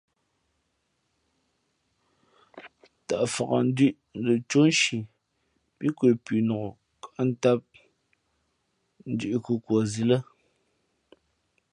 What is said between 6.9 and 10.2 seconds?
kα̌ʼ tám ndʉ̌ʼ nkhukwα zī lά.